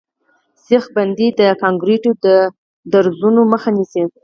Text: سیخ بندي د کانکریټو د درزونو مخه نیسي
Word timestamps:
سیخ 0.65 0.83
بندي 0.95 1.27
د 1.39 1.41
کانکریټو 1.61 2.11
د 2.25 2.25
درزونو 2.91 3.41
مخه 3.51 3.69
نیسي 3.77 4.03